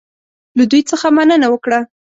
[0.57, 1.79] له دوی څخه مننه وکړه.